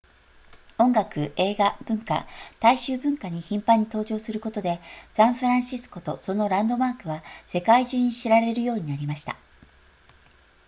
[0.79, 2.25] 音楽映画文学
[2.59, 4.79] 大衆文化に頻繁に登場することで
[5.11, 9.37] サンフランシスコとそのランドマークは世界中に知られるようになりました